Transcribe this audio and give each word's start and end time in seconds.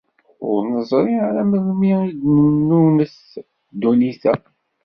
Ur 0.49 0.61
neẓri 0.73 1.15
ara 1.27 1.41
melmi 1.51 1.93
i 2.05 2.09
d-tennunet 2.17 3.15
ddunit-a. 3.73 4.33